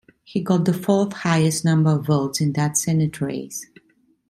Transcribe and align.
He 0.23 0.41
got 0.41 0.65
the 0.65 0.73
fourth 0.73 1.13
highest 1.13 1.63
number 1.63 1.91
of 1.91 2.07
votes 2.07 2.41
in 2.41 2.53
that 2.53 2.75
Senate 2.75 3.21
race. 3.21 3.67